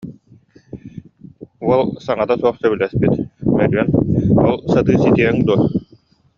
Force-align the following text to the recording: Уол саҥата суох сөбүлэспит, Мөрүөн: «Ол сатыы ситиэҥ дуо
Уол 1.67 1.83
саҥата 2.05 2.35
суох 2.41 2.55
сөбүлэспит, 2.61 3.13
Мөрүөн: 3.55 3.89
«Ол 4.47 4.55
сатыы 4.71 4.97
ситиэҥ 5.03 5.35
дуо 5.47 5.57